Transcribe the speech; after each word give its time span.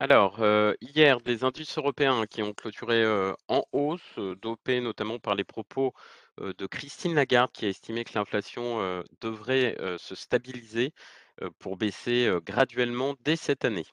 Alors, 0.00 0.40
heu, 0.42 0.74
hier, 0.80 1.20
des 1.20 1.44
indices 1.44 1.76
européens 1.78 2.26
qui 2.26 2.42
ont 2.42 2.52
clôturé, 2.54 3.02
heu, 3.04 3.34
en 3.48 3.62
hausse, 3.72 4.00
heu, 4.18 4.34
dopés 4.36 4.80
notamment 4.80 5.18
par 5.18 5.34
les 5.34 5.44
propos, 5.44 5.92
de 6.38 6.66
Christine 6.66 7.14
Lagarde 7.14 7.50
qui 7.52 7.64
a 7.64 7.68
estimé 7.70 8.04
que 8.04 8.12
l'inflation, 8.14 9.02
devrait, 9.22 9.74
se 9.98 10.14
stabiliser, 10.14 10.92
pour 11.58 11.76
baisser, 11.78 12.30
graduellement 12.44 13.14
dès 13.20 13.36
cette 13.36 13.64
année. 13.64 13.86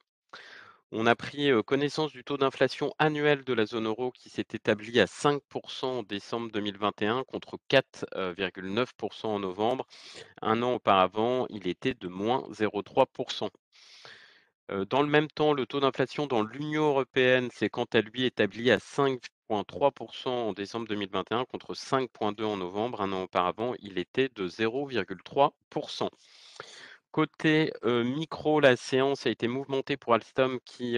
On 0.91 1.05
a 1.07 1.15
pris, 1.15 1.51
connaissance 1.65 2.11
du 2.13 2.23
taux 2.23 2.37
d'inflation 2.37 2.93
annuel 2.99 3.43
de 3.43 3.53
la 3.53 3.65
zone 3.65 3.87
euro 3.87 4.11
qui 4.11 4.29
s'est 4.29 4.45
établi 4.53 4.99
à 5.01 5.07
5% 5.07 5.99
en 5.99 6.03
décembre 6.03 6.51
2021 6.51 7.23
contre 7.25 7.57
4,9% 7.69 9.25
en 9.35 9.39
novembre. 9.39 9.85
Un 10.41 10.63
an 10.63 10.73
auparavant, 10.75 11.47
il 11.49 11.67
était 11.67 11.95
de 11.95 12.07
-0,3 12.09 13.07
Heu, 13.45 13.49
dans 14.89 15.01
le 15.01 15.07
même 15.07 15.27
temps, 15.27 15.53
le 15.53 15.65
taux 15.65 15.79
d'inflation 15.79 16.27
dans 16.27 16.43
l'Union 16.43 16.87
européenne 16.87 17.49
s'est 17.51 17.69
quant 17.69 17.85
à 17.93 18.01
lui 18.01 18.23
établi 18.23 18.71
à 18.71 18.77
5,3% 18.77 20.29
en 20.29 20.53
décembre 20.53 20.87
2021 20.87 21.45
contre 21.45 21.73
5,2% 21.73 22.43
en 22.43 22.57
novembre. 22.57 23.01
Un 23.01 23.11
an 23.13 23.23
auparavant, 23.23 23.73
il 23.79 23.97
était 23.97 24.29
de 24.35 24.47
0,3% 24.47 26.09
Côté, 27.11 27.71
micro, 27.83 28.59
la 28.59 28.75
séance 28.75 29.27
a 29.27 29.29
été 29.29 29.47
mouvementée 29.47 29.97
pour 29.97 30.15
Alstom 30.15 30.59
qui, 30.65 30.97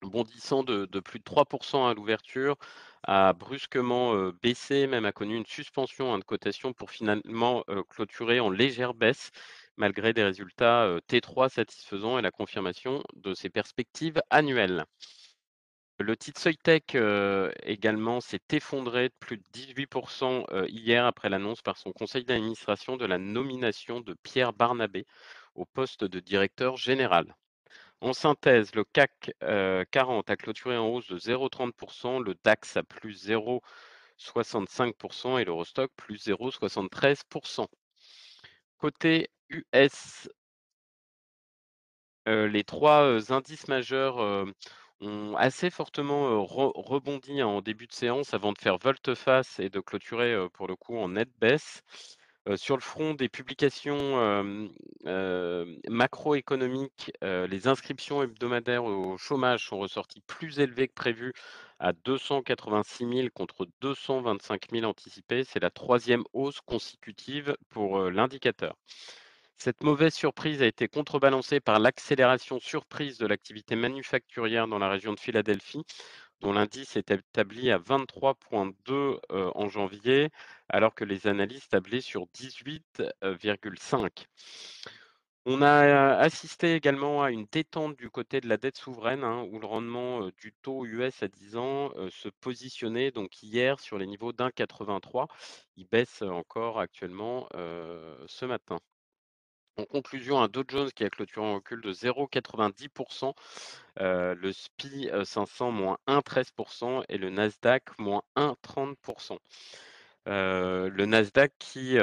bondissant 0.00 0.64
de 0.64 1.00
plus 1.00 1.20
de 1.20 1.24
3% 1.24 1.88
à 1.88 1.94
l'ouverture, 1.94 2.56
a 3.04 3.32
brusquement, 3.32 4.30
baissé, 4.42 4.86
même 4.86 5.04
a 5.04 5.12
connu 5.12 5.36
une 5.36 5.46
suspension, 5.46 6.12
hein, 6.12 6.18
de 6.18 6.24
cotation 6.24 6.72
pour 6.72 6.90
finalement, 6.90 7.64
clôturer 7.88 8.40
en 8.40 8.50
légère 8.50 8.94
baisse 8.94 9.30
malgré 9.76 10.12
des 10.12 10.24
résultats, 10.24 10.86
heu, 10.86 11.00
T3 11.06 11.48
satisfaisants 11.48 12.18
et 12.18 12.22
la 12.22 12.30
confirmation 12.30 13.02
de 13.14 13.34
ses 13.34 13.50
perspectives 13.50 14.20
annuelles. 14.30 14.84
Le 15.98 16.16
titre 16.18 16.38
Soitec, 16.38 16.94
heu, 16.96 17.50
également 17.62 18.20
s'est 18.20 18.42
effondré 18.50 19.08
de 19.08 19.14
plus 19.20 19.38
de 19.38 19.44
18 19.52 19.88
heu, 20.50 20.68
hier 20.68 21.06
après 21.06 21.30
l'annonce 21.30 21.62
par 21.62 21.78
son 21.78 21.92
conseil 21.92 22.24
d'administration 22.24 22.98
de 22.98 23.06
la 23.06 23.16
nomination 23.16 24.00
de 24.00 24.14
Pierre 24.22 24.52
Barnabé 24.52 25.06
au 25.54 25.64
poste 25.64 26.04
de 26.04 26.20
directeur 26.20 26.76
général. 26.76 27.34
En 28.02 28.12
synthèse, 28.12 28.74
le 28.74 28.84
CAC, 28.84 29.32
heu, 29.44 29.84
40 29.90 30.28
a 30.30 30.36
clôturé 30.36 30.76
en 30.78 30.88
hausse 30.88 31.08
de 31.08 31.18
0,30% 31.18 32.20
le 32.20 32.34
DAX 32.44 32.76
à 32.76 32.82
plus 32.82 33.12
0,65% 33.14 35.38
et 35.38 35.44
l'Eurostoxx 35.44 35.92
plus 35.96 36.18
0,73% 36.18 37.68
Côté 38.78 39.30
US, 39.52 40.28
les 42.26 42.64
3 42.64 43.04
heu, 43.04 43.32
indices 43.32 43.68
majeurs, 43.68 44.18
ont 45.00 45.36
assez 45.36 45.70
fortement, 45.70 46.44
rebondi 46.44 47.42
en 47.42 47.60
début 47.60 47.86
de 47.86 47.92
séance 47.92 48.34
avant 48.34 48.52
de 48.52 48.58
faire 48.58 48.78
volte-face 48.78 49.58
et 49.58 49.68
de 49.68 49.80
clôturer, 49.80 50.36
pour 50.52 50.68
le 50.68 50.76
coup 50.76 50.96
en 50.96 51.08
nette 51.10 51.32
baisse. 51.40 51.82
Sur 52.56 52.76
le 52.76 52.82
front 52.82 53.14
des 53.14 53.28
publications, 53.28 54.44
macroéconomiques, 55.88 57.12
les 57.22 57.68
inscriptions 57.68 58.22
hebdomadaires 58.22 58.84
au 58.84 59.16
chômage 59.18 59.66
sont 59.68 59.78
ressorties 59.78 60.22
plus 60.26 60.58
élevées 60.60 60.88
que 60.88 60.94
prévu 60.94 61.32
à 61.78 61.92
286 61.92 63.06
000 63.08 63.28
contre 63.34 63.66
225 63.80 64.70
000 64.72 64.84
anticipés. 64.84 65.44
C'est 65.44 65.60
la 65.62 65.70
troisième 65.70 66.24
hausse 66.32 66.60
consécutive 66.60 67.56
pour, 67.70 67.98
l'indicateur. 68.10 68.74
Cette 69.64 69.84
mauvaise 69.84 70.12
surprise 70.12 70.60
a 70.60 70.66
été 70.66 70.88
contrebalancée 70.88 71.60
par 71.60 71.78
l'accélération 71.78 72.58
surprise 72.58 73.16
de 73.18 73.28
l'activité 73.28 73.76
manufacturière 73.76 74.66
dans 74.66 74.80
la 74.80 74.88
région 74.88 75.12
de 75.12 75.20
Philadelphie, 75.20 75.84
dont 76.40 76.52
l'indice 76.52 76.96
est 76.96 77.12
établi 77.12 77.70
à 77.70 77.78
23,2 77.78 79.20
euh, 79.30 79.52
en 79.54 79.68
janvier, 79.68 80.30
alors 80.68 80.96
que 80.96 81.04
les 81.04 81.28
analystes 81.28 81.70
tablaient 81.70 82.00
sur 82.00 82.26
18,5. 82.34 84.26
On 85.46 85.62
a 85.62 85.84
euh, 85.84 86.18
assisté 86.18 86.74
également 86.74 87.22
à 87.22 87.30
une 87.30 87.46
détente 87.52 87.96
du 87.96 88.10
côté 88.10 88.40
de 88.40 88.48
la 88.48 88.56
dette 88.56 88.76
souveraine, 88.76 89.22
hein, 89.22 89.46
où 89.52 89.60
le 89.60 89.66
rendement 89.66 90.24
euh, 90.24 90.32
du 90.40 90.52
taux 90.62 90.84
US 90.86 91.22
à 91.22 91.28
10 91.28 91.56
ans 91.56 91.92
euh, 91.98 92.10
se 92.10 92.28
positionnait 92.28 93.12
donc 93.12 93.40
hier 93.44 93.78
sur 93.78 93.96
les 93.96 94.08
niveaux 94.08 94.32
d'1,83. 94.32 95.28
Il 95.76 95.86
baisse 95.86 96.22
encore 96.22 96.80
actuellement 96.80 97.46
euh, 97.54 98.16
ce 98.26 98.44
matin. 98.44 98.80
En 99.78 99.84
conclusion, 99.86 100.38
un 100.40 100.48
Dow 100.48 100.64
Jones 100.68 100.90
qui 100.92 101.02
a 101.04 101.08
clôturé 101.10 101.46
en 101.46 101.54
recul 101.54 101.80
de 101.80 101.92
0,90 101.92 103.34
heu, 104.00 104.34
le 104.34 104.52
SPI, 104.52 105.08
heu, 105.10 105.24
500 105.24 105.70
moins 105.70 105.98
1,13% 106.06 107.02
et 107.08 107.16
le 107.16 107.30
Nasdaq 107.30 107.84
moins 107.98 108.22
1,30 108.36 109.38
Heu, 110.28 110.88
le 110.88 111.06
Nasdaq 111.06 111.52
qui, 111.58 111.96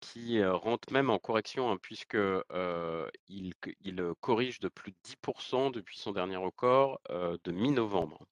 qui, 0.00 0.44
rentre 0.44 0.92
même 0.92 1.10
en 1.10 1.18
correction, 1.18 1.70
hein, 1.70 1.76
puisque, 1.82 2.16
il 3.28 3.52
il, 3.82 4.12
corrige 4.20 4.58
de 4.60 4.68
plus 4.68 4.92
de 4.92 4.96
10% 5.04 5.70
depuis 5.70 5.98
son 5.98 6.12
dernier 6.12 6.36
record, 6.36 6.98
de 7.10 7.52
mi-novembre. 7.52 8.26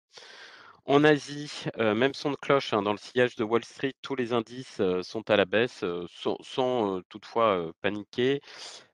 En 0.85 1.03
Asie, 1.03 1.65
heu, 1.81 1.93
même 1.95 2.15
son 2.15 2.31
de 2.31 2.37
cloche, 2.37 2.73
hein, 2.73 2.83
dans 2.83 2.93
le 2.93 2.99
sillage 2.99 3.35
de 3.35 3.43
Wall 3.43 3.65
Street, 3.65 3.95
tous 4.01 4.15
les 4.15 4.33
indices, 4.33 4.79
heu, 4.79 5.03
sont 5.03 5.29
à 5.29 5.37
la 5.37 5.45
baisse, 5.45 5.83
heu, 5.83 6.07
sans 6.41 7.03
toutefois, 7.09 7.73
paniquer. 7.81 8.41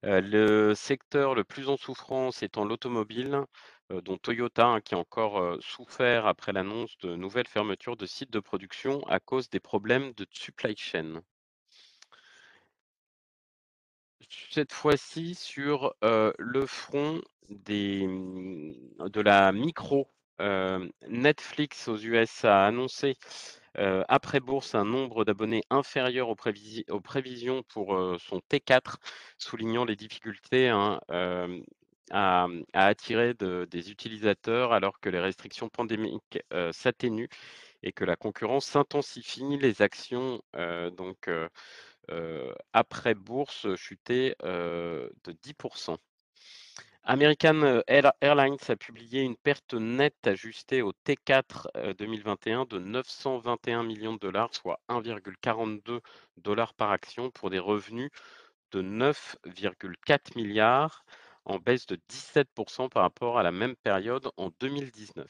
Le 0.03 0.75
secteur 0.75 1.35
le 1.35 1.45
plus 1.45 1.69
en 1.69 1.77
souffrance 1.77 2.43
étant 2.43 2.65
l'automobile, 2.65 3.43
dont 3.91 4.17
Toyota, 4.19 4.67
hein, 4.67 4.81
qui 4.81 4.95
a 4.95 4.99
encore, 4.99 5.57
souffert 5.63 6.27
après 6.27 6.53
l'annonce 6.53 6.97
de 6.99 7.17
nouvelles 7.17 7.49
fermetures 7.49 7.97
de 7.99 8.07
sites 8.07 8.31
de 8.33 8.41
production 8.41 9.03
à 9.07 9.21
cause 9.21 9.51
des 9.51 9.61
problèmes 9.61 10.13
de 10.15 10.27
supply 10.33 10.75
chain. 10.77 11.23
Cette 14.51 14.73
fois-ci 14.73 15.35
sur, 15.35 15.93
le 16.03 16.67
front 16.67 17.21
mmh, 17.51 18.73
de 19.09 19.21
la 19.21 19.53
micro, 19.53 20.09
Netflix 21.09 21.89
aux 21.89 21.97
US 21.99 22.45
a 22.45 22.67
annoncé, 22.67 23.17
après 23.75 24.41
bourse, 24.41 24.75
un 24.75 24.85
nombre 24.85 25.25
d'abonnés 25.25 25.63
inférieur 25.71 26.29
aux 26.29 26.35
prévisi 26.37 26.85
aux 26.91 27.01
prévisions 27.01 27.63
pour, 27.65 27.99
son 28.21 28.41
T4, 28.51 28.97
soulignant 29.39 29.85
les 29.85 29.97
difficultés, 29.97 30.69
hein, 30.69 31.01
à, 32.11 32.47
attirer 32.73 33.35
de 33.35 33.67
des 33.71 33.91
utilisateurs 33.91 34.73
alors 34.73 35.01
que 35.01 35.09
les 35.11 35.21
restrictions 35.21 35.69
pandémiques, 35.69 36.41
s'atténuent 36.73 37.29
et 37.83 37.93
que 37.93 38.05
la 38.05 38.17
concurrence 38.17 38.67
s'intensifie. 38.67 39.59
Les 39.59 39.83
actions, 39.83 40.43
donc, 40.97 41.29
après 42.73 43.15
bourse, 43.15 43.75
chuté, 43.77 44.35
heu, 44.45 45.13
de 45.25 45.33
10 45.33 45.55
American, 47.11 47.81
Air 47.87 48.13
Airlines 48.21 48.59
a 48.69 48.77
publié 48.77 49.23
une 49.23 49.35
perte 49.39 49.73
nette 49.73 50.27
ajustée 50.27 50.83
au 50.83 50.93
T4, 51.07 51.67
heu, 51.75 51.95
2021 51.95 52.67
de 52.67 52.79
921 52.79 53.83
millions 53.83 54.13
de 54.13 54.19
dollars, 54.19 54.55
soit 54.55 54.79
1,42 54.91 56.03
par 56.77 56.91
action 56.91 57.31
pour 57.31 57.49
des 57.49 57.59
revenus 57.59 58.11
de 58.73 58.83
9,4 58.83 60.37
milliards, 60.37 61.07
en 61.47 61.59
baisse 61.59 61.87
de 61.87 61.99
17% 62.11 62.91
par 62.91 63.05
rapport 63.05 63.39
à 63.39 63.43
la 63.43 63.53
même 63.53 63.77
période 63.77 64.31
en 64.37 64.51
2019. 64.61 65.27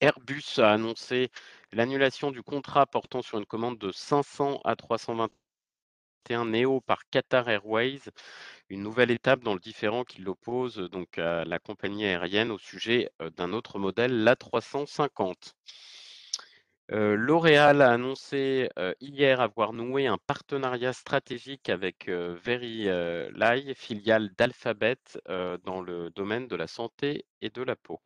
Airbus 0.00 0.58
a 0.58 0.72
annoncé 0.72 1.30
l'annulation 1.70 2.30
du 2.30 2.42
contrat 2.42 2.86
portant 2.86 3.20
sur 3.20 3.36
une 3.36 3.44
commande 3.44 3.76
de 3.76 3.92
500 3.92 4.62
A321 6.30 6.44
neo 6.50 6.80
par 6.80 7.02
Qatar 7.10 7.48
Airways, 7.50 8.00
une 8.70 8.82
nouvelle 8.82 9.10
étape 9.10 9.40
dans 9.42 9.54
le 9.54 9.60
différend 9.60 10.04
qui 10.04 10.22
l'oppose 10.22 10.76
donc 10.90 11.18
à 11.18 11.44
la 11.44 11.58
compagnie 11.58 12.06
aérienne 12.06 12.50
au 12.50 12.58
sujet, 12.58 13.10
heu, 13.22 13.30
d'un 13.30 13.52
autre 13.52 13.78
modèle, 13.78 14.24
l'A350. 14.24 15.54
Heu, 16.90 17.14
L'Oréal 17.16 17.82
a 17.82 17.90
annoncé, 17.92 18.70
hier 19.00 19.40
avoir 19.42 19.74
noué 19.74 20.06
un 20.06 20.16
partenariat 20.26 20.94
stratégique 20.94 21.68
avec, 21.68 22.08
heu, 22.08 22.34
Verily, 22.42 22.88
filiale 23.74 24.30
d'Alphabet, 24.38 24.96
dans 25.64 25.82
le 25.82 26.10
domaine 26.10 26.48
de 26.48 26.56
la 26.56 26.66
santé 26.66 27.26
et 27.42 27.50
de 27.50 27.62
la 27.62 27.76
peau. 27.76 28.00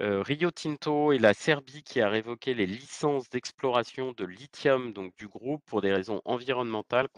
Rio 0.00 0.50
Tinto 0.50 1.12
et 1.12 1.18
la 1.18 1.32
Serbie 1.32 1.82
qui 1.82 2.00
a 2.00 2.08
révoqué 2.08 2.52
les 2.52 2.66
licences 2.66 3.30
d'exploration 3.30 4.12
de 4.12 4.24
lithium 4.24 4.92
donc 4.92 5.16
du 5.16 5.26
groupe 5.26 5.62
pour 5.66 5.80
des 5.80 5.92
raisons 5.92 6.20
environnementales, 6.24 7.08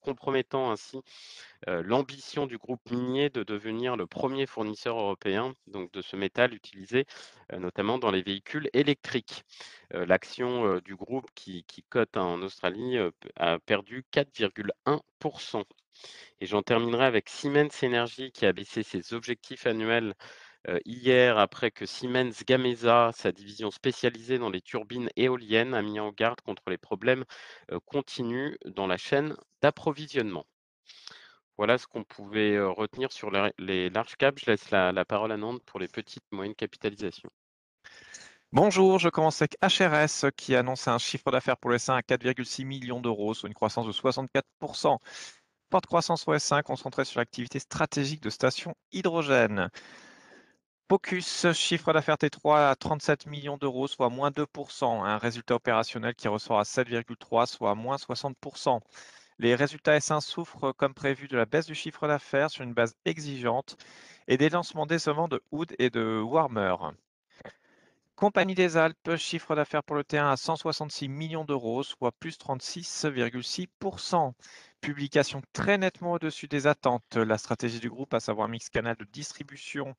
compromettant 0.00 0.70
ainsi, 0.70 1.02
l'ambition 1.66 2.46
du 2.46 2.56
groupe 2.56 2.90
minier 2.90 3.28
de 3.28 3.42
devenir 3.42 3.96
le 3.96 4.06
premier 4.06 4.46
fournisseur 4.46 4.98
européen 4.98 5.54
de 5.66 6.02
ce 6.02 6.16
métal 6.16 6.54
utilisé, 6.54 7.04
notamment 7.52 7.98
dans 7.98 8.10
les 8.10 8.22
véhicules 8.22 8.70
électriques. 8.72 9.44
L'action, 9.90 10.78
du 10.78 10.96
groupe 10.96 11.28
qui 11.34 11.64
qui 11.64 11.82
cote 11.82 12.16
en 12.16 12.40
Australie, 12.42 12.96
a 13.36 13.58
perdu 13.58 14.04
4,1 14.12 15.64
Et 16.40 16.46
j'en 16.46 16.62
terminerai 16.62 17.04
avec 17.04 17.28
Siemens 17.28 17.82
Energy 17.82 18.32
qui 18.32 18.46
a 18.46 18.52
baissé 18.52 18.82
ses 18.82 19.12
objectifs 19.12 19.66
annuels 19.66 20.14
hier 20.84 21.38
après 21.38 21.70
que 21.70 21.86
Siemens 21.86 22.44
Gamesa, 22.46 23.10
sa 23.14 23.32
division 23.32 23.70
spécialisée 23.70 24.38
dans 24.38 24.50
les 24.50 24.60
turbines 24.60 25.10
éoliennes, 25.16 25.74
a 25.74 25.82
mis 25.82 26.00
en 26.00 26.12
garde 26.12 26.40
contre 26.40 26.70
les 26.70 26.78
problèmes 26.78 27.24
continus 27.84 28.56
dans 28.64 28.86
la 28.86 28.96
chaîne 28.96 29.36
d'approvisionnement. 29.62 30.46
Voilà 31.56 31.78
ce 31.78 31.86
qu'on 31.86 32.02
pouvait 32.02 32.60
retenir 32.60 33.12
sur 33.12 33.30
les 33.58 33.90
larges 33.90 34.16
caps. 34.16 34.42
Je 34.44 34.50
laisse 34.50 34.70
la, 34.70 35.04
parole 35.04 35.30
à 35.30 35.36
Nantes 35.36 35.62
pour 35.64 35.78
les 35.78 35.88
petites 35.88 36.24
et 36.32 36.36
moyennes 36.36 36.54
capitalisations. 36.54 37.30
Bonjour, 38.50 38.98
je 38.98 39.08
commence 39.08 39.40
avec 39.42 39.56
HRS 39.62 40.30
qui 40.36 40.54
annonce 40.54 40.88
un 40.88 40.98
chiffre 40.98 41.30
d'affaires 41.30 41.56
pour 41.56 41.70
le 41.70 41.76
S1 41.76 41.96
à 41.96 42.00
4,6 42.00 42.64
millions 42.64 43.00
d'euros, 43.00 43.34
soit 43.34 43.48
une 43.48 43.54
croissance 43.54 43.86
de 43.86 43.92
64%. 43.92 44.98
Forte 45.70 45.86
croissance 45.86 46.26
au 46.28 46.34
S1 46.34 46.62
concentrée 46.62 47.04
sur 47.04 47.20
l'activité 47.20 47.58
stratégique 47.58 48.22
de 48.22 48.30
stations 48.30 48.74
hydrogène. 48.92 49.70
Focus, 50.94 51.52
chiffre 51.54 51.92
d'affaires 51.92 52.14
T3 52.14 52.70
à 52.70 52.76
37 52.76 53.26
millions 53.26 53.56
d'euros, 53.56 53.88
soit 53.88 54.10
moins 54.10 54.30
2%. 54.30 55.02
Un 55.04 55.18
résultat 55.18 55.56
opérationnel 55.56 56.14
qui 56.14 56.28
ressort 56.28 56.60
à 56.60 56.62
7,3, 56.62 57.46
soit 57.46 57.74
moins 57.74 57.96
60%. 57.96 58.78
Les 59.40 59.56
résultats 59.56 59.98
S1 59.98 60.20
souffrent, 60.20 60.70
comme 60.70 60.94
prévu, 60.94 61.26
de 61.26 61.36
la 61.36 61.46
baisse 61.46 61.66
du 61.66 61.74
chiffre 61.74 62.06
d'affaires 62.06 62.48
sur 62.48 62.62
une 62.62 62.74
base 62.74 62.94
exigeante 63.06 63.76
et 64.28 64.36
des 64.36 64.48
lancements 64.50 64.86
décevants 64.86 65.26
de 65.26 65.42
Hood 65.50 65.74
et 65.80 65.90
de 65.90 66.20
Warmer. 66.20 66.76
Compagnie 68.16 68.54
des 68.54 68.76
Alpes, 68.76 69.16
chiffre 69.16 69.56
d'affaires 69.56 69.82
pour 69.82 69.96
le 69.96 70.04
T1 70.04 70.30
à 70.30 70.36
166 70.36 71.08
millions 71.08 71.44
d'euros, 71.44 71.82
soit 71.82 72.12
plus 72.12 72.38
36,6%. 72.38 74.32
Publication 74.80 75.42
très 75.52 75.78
nettement 75.78 76.12
au-dessus 76.12 76.46
des 76.46 76.68
attentes. 76.68 77.16
La 77.16 77.38
stratégie 77.38 77.80
du 77.80 77.90
groupe, 77.90 78.14
à 78.14 78.20
savoir 78.20 78.48
mix 78.48 78.68
canal 78.68 78.94
de 78.96 79.04
distribution 79.04 79.96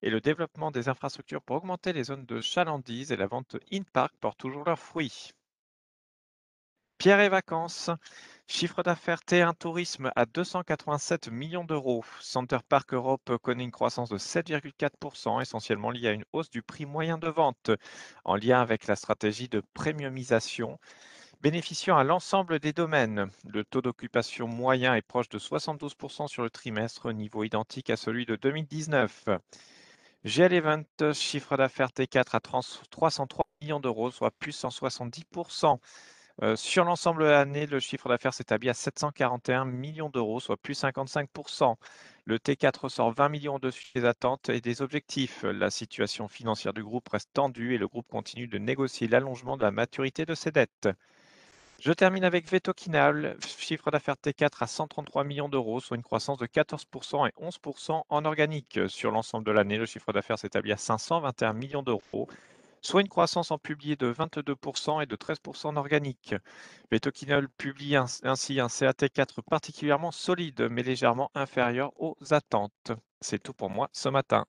et 0.00 0.08
le 0.08 0.22
développement 0.22 0.70
des 0.70 0.88
infrastructures 0.88 1.42
pour 1.42 1.56
augmenter 1.56 1.92
les 1.92 2.04
zones 2.04 2.24
de 2.24 2.40
chalandise 2.40 3.12
et 3.12 3.16
la 3.16 3.26
vente 3.26 3.56
in-park 3.70 4.14
portent 4.18 4.38
toujours 4.38 4.64
leurs 4.64 4.78
fruits. 4.78 5.32
Pierre 6.96 7.20
et 7.20 7.28
Vacances, 7.28 7.90
chiffre 8.48 8.82
d'affaires 8.82 9.20
T1 9.20 9.54
Tourisme 9.54 10.10
à 10.16 10.24
287 10.24 11.28
millions 11.28 11.64
d'euros. 11.64 12.02
Center 12.20 12.58
Park 12.66 12.94
Europe 12.94 13.36
connaît 13.42 13.64
une 13.64 13.70
croissance 13.70 14.08
de 14.08 14.16
7,4%, 14.16 15.42
essentiellement 15.42 15.90
liée 15.90 16.08
à 16.08 16.12
une 16.12 16.24
hausse 16.32 16.48
du 16.48 16.62
prix 16.62 16.86
moyen 16.86 17.18
de 17.18 17.28
vente, 17.28 17.70
en 18.24 18.36
lien 18.36 18.60
avec 18.60 18.86
la 18.86 18.96
stratégie 18.96 19.48
de 19.48 19.62
premiumisation, 19.74 20.78
bénéficiant 21.42 21.98
à 21.98 22.04
l'ensemble 22.04 22.58
des 22.58 22.72
domaines. 22.72 23.30
Le 23.44 23.64
taux 23.64 23.82
d'occupation 23.82 24.48
moyen 24.48 24.94
est 24.94 25.02
proche 25.02 25.28
de 25.28 25.38
72% 25.38 26.26
sur 26.26 26.42
le 26.42 26.50
trimestre, 26.50 27.12
niveau 27.12 27.44
identique 27.44 27.90
à 27.90 27.96
celui 27.96 28.24
de 28.24 28.34
2019. 28.36 29.28
GL 30.24 30.54
Event, 30.54 31.12
chiffre 31.12 31.56
d'affaires 31.58 31.90
T4 31.90 32.34
à 32.34 32.40
303 32.40 33.46
millions 33.60 33.78
d'euros, 33.78 34.10
soit 34.10 34.30
plus 34.30 34.58
170%. 34.58 35.78
Euh, 36.42 36.54
sur 36.54 36.84
l'ensemble 36.84 37.24
de 37.24 37.28
l'année, 37.28 37.66
le 37.66 37.80
chiffre 37.80 38.08
d'affaires 38.08 38.32
s'établit 38.32 38.68
à 38.68 38.74
741 38.74 39.64
millions 39.64 40.08
d'euros, 40.08 40.38
soit 40.38 40.56
plus 40.56 40.80
55%. 40.80 41.74
Le 42.26 42.38
T4 42.38 42.80
ressort 42.82 43.12
20 43.12 43.28
millions 43.28 43.54
au-dessus 43.56 43.90
des 43.94 44.04
attentes 44.04 44.48
et 44.48 44.60
des 44.60 44.80
objectifs. 44.80 45.42
La 45.42 45.70
situation 45.70 46.28
financière 46.28 46.72
du 46.72 46.84
groupe 46.84 47.08
reste 47.08 47.30
tendue 47.32 47.74
et 47.74 47.78
le 47.78 47.88
groupe 47.88 48.06
continue 48.08 48.46
de 48.46 48.58
négocier 48.58 49.08
l'allongement 49.08 49.56
de 49.56 49.62
la 49.62 49.72
maturité 49.72 50.26
de 50.26 50.34
ses 50.34 50.52
dettes. 50.52 50.88
Je 51.80 51.92
termine 51.92 52.24
avec 52.24 52.48
Vetokinal, 52.50 53.36
chiffre 53.44 53.90
d'affaires 53.90 54.16
T4 54.16 54.62
à 54.62 54.66
133 54.66 55.24
millions 55.24 55.48
d'euros, 55.48 55.80
soit 55.80 55.96
une 55.96 56.02
croissance 56.02 56.38
de 56.38 56.46
14% 56.46 57.28
et 57.28 57.32
11% 57.40 58.02
en 58.08 58.24
organique. 58.24 58.80
Sur 58.88 59.10
l'ensemble 59.10 59.44
de 59.44 59.52
l'année, 59.52 59.78
le 59.78 59.86
chiffre 59.86 60.12
d'affaires 60.12 60.38
s'établit 60.38 60.72
à 60.72 60.76
521 60.76 61.52
millions 61.52 61.82
d'euros 61.82 62.28
soit 62.82 63.00
une 63.00 63.08
croissance 63.08 63.50
en 63.50 63.58
publié 63.58 63.96
de 63.96 64.12
22% 64.12 65.02
et 65.02 65.06
de 65.06 65.16
13% 65.16 65.68
en 65.68 65.76
organique. 65.76 66.34
Vetoquinol 66.90 67.48
publie 67.48 67.96
ainsi 67.96 68.60
un 68.60 68.66
CAT4 68.68 69.42
particulièrement 69.42 70.12
solide, 70.12 70.68
mais 70.70 70.82
légèrement 70.82 71.30
inférieur 71.34 71.92
aux 72.00 72.16
attentes. 72.30 72.92
C'est 73.20 73.42
tout 73.42 73.52
pour 73.52 73.70
moi 73.70 73.88
ce 73.92 74.08
matin. 74.08 74.46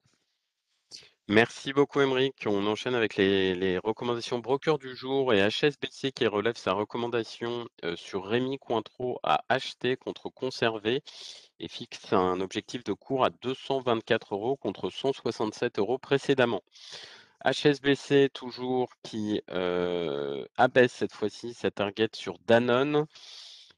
Merci 1.32 1.74
beaucoup, 1.74 2.02
Émeric. 2.02 2.48
On 2.48 2.66
enchaîne 2.66 2.96
avec 2.96 3.16
les, 3.16 3.78
recommandations 3.78 4.40
broker 4.40 4.80
du 4.80 4.96
jour 4.96 5.32
et 5.32 5.48
HSBC 5.48 6.12
qui 6.12 6.26
relève 6.26 6.56
sa 6.58 6.74
recommandation 6.74 7.68
euh, 7.84 7.96
sur 7.96 8.26
Rémi 8.26 8.58
Cointreau 8.58 9.20
à 9.22 9.44
acheter 9.48 9.96
contre 9.96 10.30
conserver 10.30 11.04
et 11.60 11.68
fixe 11.68 12.14
un 12.14 12.42
objectif 12.42 12.84
de 12.84 12.94
cours 12.94 13.26
à 13.26 13.30
224 13.30 14.34
euros 14.34 14.56
contre 14.58 14.90
167 14.90 15.78
euros 15.78 16.00
précédemment. 16.00 16.64
HSBC 17.46 18.30
toujours 18.34 18.90
qui 19.04 19.42
abaisse 20.58 20.94
cette 20.94 21.14
fois-ci 21.14 21.54
sa 21.54 21.72
target 21.72 22.10
sur 22.14 22.38
Danone. 22.48 23.06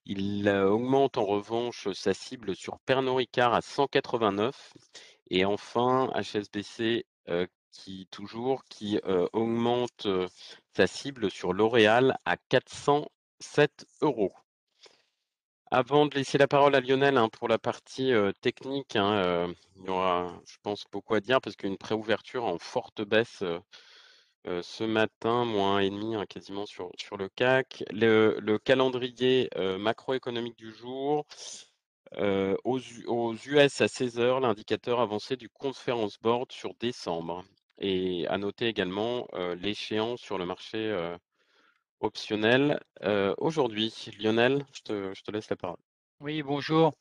Il 0.05 0.49
augmente 0.49 1.17
en 1.17 1.25
revanche 1.25 1.91
sa 1.93 2.13
cible 2.13 2.55
sur 2.55 2.79
Pernod 2.79 3.17
Ricard 3.17 3.53
à 3.53 3.61
189. 3.61 4.73
Et 5.29 5.45
enfin, 5.45 6.11
HSBC 6.15 7.05
qui 7.71 8.07
toujours 8.11 8.65
qui 8.65 8.99
augmente 9.33 10.07
sa 10.75 10.87
cible 10.87 11.29
sur 11.29 11.53
L'Oréal 11.53 12.17
à 12.25 12.37
407 12.37 13.85
euros. 14.01 14.33
Avant 15.73 16.05
de 16.05 16.15
laisser 16.15 16.37
la 16.37 16.49
parole 16.49 16.75
à 16.75 16.81
Lionel 16.81 17.17
hein, 17.17 17.29
pour 17.29 17.47
la 17.47 17.57
partie 17.57 18.11
technique, 18.41 18.97
hein, 18.97 19.53
il 19.77 19.85
y 19.85 19.89
aura, 19.89 20.37
je 20.45 20.57
pense, 20.63 20.83
beaucoup 20.91 21.13
à 21.13 21.21
dire 21.21 21.39
parce 21.39 21.55
qu'une 21.55 21.77
préouverture 21.77 22.43
en 22.43 22.57
forte 22.59 23.01
baisse 23.01 23.41
ce 24.45 24.83
matin, 24.83 25.45
moins 25.45 25.79
et 25.79 25.89
demi 25.89 26.15
hein, 26.15 26.25
quasiment 26.25 26.65
sur, 26.65 26.91
sur 26.97 27.15
le 27.15 27.29
CAC. 27.29 27.85
Le, 27.91 28.57
calendrier 28.57 29.49
macroéconomique 29.79 30.57
du 30.57 30.73
jour. 30.73 31.25
Aux, 32.17 32.79
aux, 33.07 33.33
US 33.33 33.79
à 33.79 33.85
16h, 33.85 34.41
l'indicateur 34.41 34.99
avancé 34.99 35.37
du 35.37 35.47
Conference 35.47 36.19
Board 36.19 36.51
sur 36.51 36.73
décembre. 36.81 37.45
Et 37.77 38.27
à 38.27 38.37
noter 38.37 38.67
également 38.67 39.25
l'échéance 39.55 40.19
sur 40.19 40.37
le 40.37 40.45
marché 40.45 41.15
optionnel 42.01 42.79
aujourd'hui. 43.37 43.93
Lionel, 44.19 44.65
je 44.73 44.81
te, 44.81 45.31
laisse 45.31 45.49
la 45.49 45.55
parole. 45.55 45.79
Oui, 46.19 46.43
bonjour. 46.43 46.93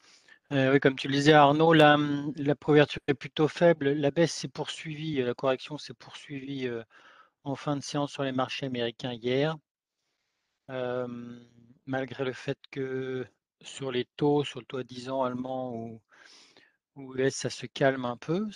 oui, 0.50 0.80
comme 0.80 0.96
tu 0.96 1.08
le 1.08 1.14
disais, 1.14 1.32
Arnaud, 1.32 1.72
la, 1.72 1.96
mmh, 1.96 2.32
la 2.36 2.54
couverture 2.54 3.00
est 3.06 3.14
plutôt 3.14 3.48
faible. 3.48 3.90
La 3.90 4.10
baisse 4.10 4.32
s'est 4.32 4.48
poursuivie, 4.48 5.22
la 5.22 5.34
correction 5.34 5.78
s'est 5.78 5.94
poursuivie 5.94 6.68
en 7.44 7.54
fin 7.54 7.76
de 7.76 7.82
séance 7.82 8.12
sur 8.12 8.22
les 8.22 8.32
marchés 8.32 8.66
américains 8.66 9.12
hier. 9.12 9.56
malgré 11.86 12.24
le 12.24 12.32
fait 12.32 12.58
que 12.70 13.26
sur 13.62 13.90
les 13.90 14.06
taux, 14.16 14.44
sur 14.44 14.60
le 14.60 14.66
taux 14.66 14.78
à 14.78 14.84
10 14.84 15.10
ans 15.10 15.22
allemand 15.22 15.74
ou 15.74 16.00
US, 16.96 17.34
ça 17.34 17.50
se 17.50 17.66
calme 17.66 18.04
un 18.04 18.16
peu. 18.16 18.48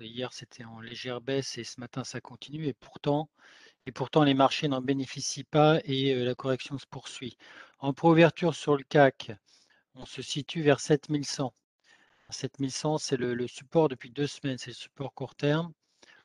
Hier, 0.00 0.32
c'était 0.32 0.64
en 0.64 0.80
légère 0.80 1.20
baisse 1.20 1.58
et 1.58 1.64
ce 1.64 1.80
matin, 1.80 2.04
ça 2.04 2.20
continue. 2.20 2.66
Et 2.66 2.74
pourtant, 2.74 3.28
et 3.86 3.92
pourtant, 3.92 4.24
les 4.24 4.34
marchés 4.34 4.66
n'en 4.66 4.80
bénéficient 4.80 5.44
pas 5.44 5.78
et 5.84 6.14
la 6.14 6.34
correction 6.34 6.76
se 6.76 6.86
poursuit. 6.86 7.38
En 7.78 7.92
préouverture 7.92 8.54
sur 8.54 8.76
le 8.76 8.82
CAC, 8.82 9.30
on 9.94 10.04
se 10.04 10.22
situe 10.22 10.60
vers 10.60 10.80
7100. 10.80 11.54
7100, 12.30 12.98
c'est 12.98 13.16
le, 13.16 13.46
support 13.46 13.88
depuis 13.88 14.10
deux 14.10 14.26
semaines, 14.26 14.58
c'est 14.58 14.70
le 14.70 14.74
support 14.74 15.14
court 15.14 15.36
terme, 15.36 15.72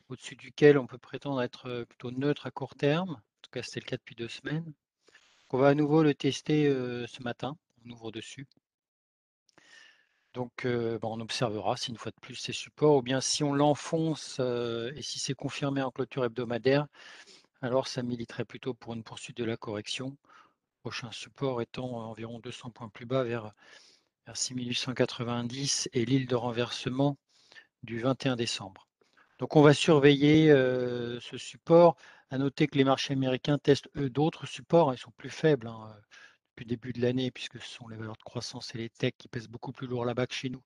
au-dessus 0.10 0.36
duquel 0.36 0.80
on 0.80 0.88
peut 0.88 0.98
prétendre 0.98 1.42
être 1.44 1.84
plutôt 1.84 2.10
neutre 2.10 2.48
à 2.48 2.52
court 2.52 2.74
terme. 2.74 3.12
En 3.12 3.42
tout 3.44 3.52
cas, 3.52 3.62
c'était 3.62 3.82
le 3.82 3.86
cas 3.86 3.98
depuis 3.98 4.16
deux 4.16 4.28
semaines. 4.28 4.74
on 5.52 5.60
va 5.60 5.70
à 5.70 5.76
nouveau 5.76 6.02
le 6.02 6.16
tester 6.16 6.66
ce 6.66 7.24
matin. 7.24 7.56
On 7.86 7.92
ouvre 7.92 8.12
dessus. 8.12 8.48
Donc, 10.34 10.66
on 10.66 11.20
observera 11.20 11.78
si 11.78 11.92
une 11.92 11.98
fois 11.98 12.12
de 12.12 12.20
plus 12.22 12.36
ces 12.36 12.54
supports, 12.54 12.96
ou 12.96 13.02
bien 13.04 13.22
si 13.22 13.44
on 13.44 13.54
l'enfonce 13.54 14.40
et 14.40 15.02
si 15.02 15.20
c'est 15.20 15.36
confirmé 15.36 15.84
en 15.84 15.92
clôture 15.92 16.26
hebdomadaire, 16.26 16.88
alors 17.62 17.88
ça 17.88 18.04
militerait 18.04 18.46
plutôt 18.46 18.74
pour 18.74 18.94
une 18.94 19.04
poursuite 19.04 19.38
de 19.38 19.44
la 19.44 19.58
correction. 19.58 20.18
Prochain 20.82 21.12
support 21.12 21.62
étant 21.62 22.10
environ 22.10 22.40
200 22.40 22.72
points 22.72 22.90
plus 22.90 23.06
bas 23.06 23.24
vers, 23.24 23.54
6890 24.34 25.90
et 25.94 26.06
l'île 26.06 26.28
de 26.28 26.36
renversement 26.36 27.18
du 27.84 28.00
21 28.00 28.36
décembre. 28.36 28.88
Donc 29.40 29.56
on 29.56 29.62
va 29.62 29.74
surveiller 29.74 30.50
ce 30.50 31.38
support. 31.38 31.96
À 32.30 32.38
noter 32.38 32.68
que 32.68 32.78
les 32.78 32.84
marchés 32.84 33.14
américains 33.14 33.58
testent 33.58 33.90
eux 33.98 34.10
d'autres 34.10 34.46
supports, 34.46 34.94
ils 34.94 34.98
sont 34.98 35.12
plus 35.12 35.30
faibles 35.30 35.68
hein, 35.68 35.94
depuis 36.52 36.64
le 36.64 36.70
début 36.70 36.94
de 36.94 37.02
l'année, 37.02 37.30
puisque 37.30 37.60
ce 37.60 37.68
sont 37.68 37.88
les 37.90 37.98
valeurs 37.98 38.16
de 38.16 38.24
croissance 38.24 38.74
et 38.74 38.78
les 38.78 38.90
techs 38.90 39.18
qui 39.18 39.28
pèsent 39.28 39.50
beaucoup 39.50 39.72
plus 39.74 39.88
lourd 39.88 40.06
là-bas 40.06 40.28
que 40.28 40.34
chez 40.34 40.50
nous. 40.50 40.64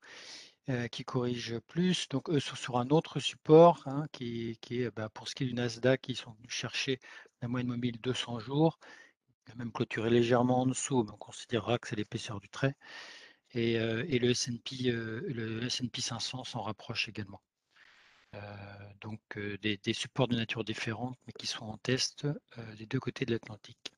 Euh, 0.70 0.88
qui 0.88 1.06
corrige 1.06 1.60
plus. 1.68 2.10
Donc 2.10 2.28
eux 2.32 2.40
sont 2.40 2.56
sur 2.56 2.78
un 2.80 2.90
autre 2.90 3.20
support 3.20 3.84
hein, 3.86 4.08
qui, 4.12 4.58
est 4.72 4.90
bah, 4.96 5.10
pour 5.10 5.28
ce 5.28 5.36
qui 5.36 5.44
est 5.44 5.48
du 5.48 5.54
Nasdaq, 5.54 6.10
ils 6.10 6.16
sont 6.16 6.32
venus 6.32 6.50
chercher 6.52 7.00
la 7.44 7.48
moyenne 7.48 7.68
mobile 7.68 8.02
200 8.02 8.40
jours. 8.40 8.80
Même 9.58 9.72
clôturé 9.72 10.10
légèrement 10.10 10.62
en 10.62 10.66
dessous, 10.66 11.04
mais 11.04 11.12
on 11.12 11.18
considérera 11.18 11.78
que 11.78 11.88
c'est 11.88 11.96
l'épaisseur 11.96 12.40
du 12.40 12.50
trait. 12.50 12.76
et, 13.54 13.74
et 13.74 14.20
le 14.20 14.32
S&P 14.32 14.92
le 14.92 15.64
S&P 15.66 16.02
500 16.02 16.44
s'en 16.46 16.62
rapproche 16.64 17.10
également. 17.10 17.42
donc 19.02 19.22
des, 19.62 19.94
supports 19.94 20.28
de 20.28 20.36
nature 20.36 20.64
différente, 20.64 21.18
mais 21.28 21.34
qui 21.34 21.48
sont 21.48 21.66
en 21.66 21.78
test 21.78 22.28
des 22.78 22.88
deux 22.88 23.00
côtés 23.00 23.26
de 23.26 23.32
l'Atlantique. 23.34 23.94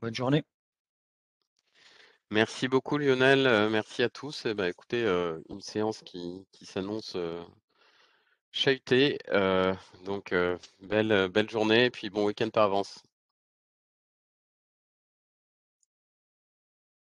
Bonne 0.00 0.14
journée. 0.14 0.44
Merci 2.30 2.68
beaucoup 2.68 2.96
Lionel, 2.96 3.68
merci 3.70 4.02
à 4.02 4.08
tous. 4.08 4.46
Et 4.46 4.54
bah, 4.54 4.68
écoutez, 4.68 5.04
une 5.48 5.60
séance 5.60 6.02
qui, 6.02 6.46
s'annonce 6.62 7.16
chahutée. 8.52 9.18
donc 10.04 10.34
belle, 10.80 11.28
belle 11.28 11.50
journée 11.50 11.86
et 11.86 11.90
puis 11.90 12.10
bon 12.10 12.26
week-end 12.26 12.48
par 12.50 12.64
avance. 12.64 13.02